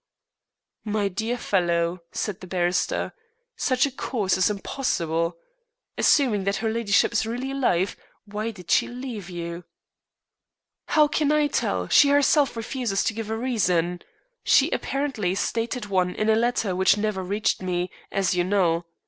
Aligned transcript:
"My 0.83 1.09
dear 1.09 1.37
fellow," 1.37 2.01
said 2.11 2.39
the 2.41 2.47
barrister, 2.47 3.13
"such 3.55 3.85
a 3.85 3.91
course 3.91 4.35
is 4.35 4.49
impossible. 4.49 5.37
Assuming 5.95 6.43
that 6.45 6.55
her 6.55 6.71
ladyship 6.71 7.13
is 7.13 7.27
really 7.27 7.51
alive, 7.51 7.95
why 8.25 8.49
did 8.49 8.71
she 8.71 8.87
leave 8.87 9.29
you?" 9.29 9.63
"How 10.87 11.07
can 11.07 11.31
I 11.31 11.45
tell? 11.45 11.87
She 11.87 12.09
herself 12.09 12.57
refuses 12.57 13.03
to 13.03 13.13
give 13.13 13.29
a 13.29 13.37
reason. 13.37 14.01
She 14.43 14.71
apparently 14.71 15.35
stated 15.35 15.85
one 15.85 16.15
in 16.15 16.31
a 16.31 16.35
letter 16.35 16.75
which 16.75 16.97
never 16.97 17.23
reached 17.23 17.61
me, 17.61 17.91
as 18.11 18.33
you 18.33 18.43
know. 18.43 18.85